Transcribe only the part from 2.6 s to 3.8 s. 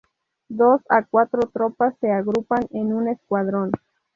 en un escuadrón.